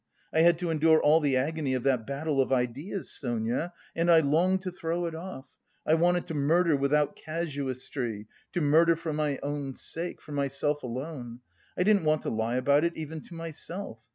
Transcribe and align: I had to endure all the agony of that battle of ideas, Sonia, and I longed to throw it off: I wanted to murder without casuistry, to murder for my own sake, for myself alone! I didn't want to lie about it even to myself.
I 0.33 0.39
had 0.39 0.57
to 0.57 0.71
endure 0.71 0.99
all 0.99 1.19
the 1.19 1.37
agony 1.37 1.75
of 1.75 1.83
that 1.83 2.07
battle 2.07 2.41
of 2.41 2.51
ideas, 2.51 3.11
Sonia, 3.11 3.71
and 3.95 4.09
I 4.09 4.19
longed 4.19 4.61
to 4.63 4.71
throw 4.71 5.05
it 5.05 5.13
off: 5.13 5.45
I 5.85 5.93
wanted 5.93 6.25
to 6.25 6.33
murder 6.33 6.75
without 6.75 7.15
casuistry, 7.15 8.25
to 8.53 8.61
murder 8.61 8.95
for 8.95 9.13
my 9.13 9.37
own 9.43 9.75
sake, 9.75 10.19
for 10.19 10.31
myself 10.31 10.81
alone! 10.81 11.41
I 11.77 11.83
didn't 11.83 12.05
want 12.05 12.23
to 12.23 12.31
lie 12.31 12.55
about 12.55 12.83
it 12.83 12.97
even 12.97 13.21
to 13.25 13.35
myself. 13.35 14.01